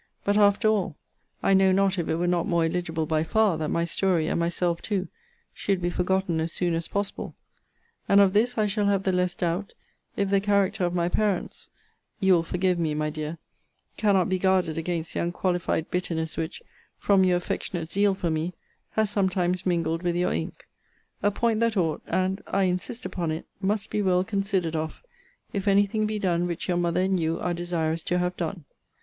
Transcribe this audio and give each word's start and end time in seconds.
But 0.25 0.35
after 0.35 0.67
all, 0.67 0.95
I 1.43 1.53
know 1.53 1.71
not 1.71 1.99
if 1.99 2.09
it 2.09 2.15
were 2.15 2.25
not 2.25 2.47
more 2.47 2.65
eligible 2.65 3.05
by 3.05 3.23
far, 3.23 3.55
that 3.59 3.69
my 3.69 3.83
story, 3.83 4.25
and 4.25 4.39
myself 4.39 4.81
too, 4.81 5.09
should 5.53 5.79
be 5.79 5.91
forgotten 5.91 6.39
as 6.39 6.51
soon 6.51 6.73
as 6.73 6.87
possible. 6.87 7.35
And 8.09 8.19
of 8.19 8.33
this 8.33 8.57
I 8.57 8.65
shall 8.65 8.87
have 8.87 9.03
the 9.03 9.11
less 9.11 9.35
doubt, 9.35 9.73
if 10.17 10.31
the 10.31 10.39
character 10.41 10.85
of 10.85 10.95
my 10.95 11.07
parents 11.07 11.69
[you 12.19 12.33
will 12.33 12.41
forgive 12.41 12.79
my, 12.79 12.95
my 12.95 13.11
dear] 13.11 13.37
cannot 13.95 14.27
be 14.27 14.39
guarded 14.39 14.75
against 14.75 15.13
the 15.13 15.19
unqualified 15.21 15.91
bitterness 15.91 16.35
which, 16.35 16.63
from 16.97 17.23
your 17.23 17.37
affectionate 17.37 17.91
zeal 17.91 18.15
for 18.15 18.31
me, 18.31 18.53
has 18.93 19.11
sometimes 19.11 19.67
mingled 19.67 20.01
with 20.01 20.15
your 20.15 20.33
ink 20.33 20.65
a 21.21 21.29
point 21.29 21.59
that 21.59 21.77
ought, 21.77 22.01
and 22.07 22.41
(I 22.47 22.63
insist 22.63 23.05
upon 23.05 23.29
it) 23.29 23.45
must 23.61 23.91
be 23.91 24.01
well 24.01 24.23
considered 24.23 24.75
of, 24.75 25.03
if 25.53 25.67
any 25.67 25.85
thing 25.85 26.07
be 26.07 26.17
done 26.17 26.47
which 26.47 26.67
your 26.67 26.77
mother 26.77 27.01
and 27.01 27.19
you 27.19 27.39
are 27.39 27.53
desirous 27.53 28.01
to 28.05 28.17
have 28.17 28.35
done. 28.35 28.65